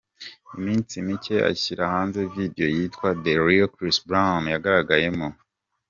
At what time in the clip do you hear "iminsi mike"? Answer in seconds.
0.57-1.35